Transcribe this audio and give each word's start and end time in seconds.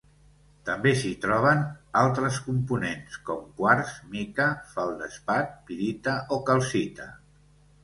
També 0.69 0.93
s'hi 1.01 1.09
troben 1.25 1.61
altres 2.03 2.39
components 2.45 3.19
com 3.29 3.45
quars, 3.61 3.93
mica, 4.15 4.49
feldespat, 4.73 5.55
pirita 5.71 6.19
o 6.39 6.43
calcita. 6.51 7.11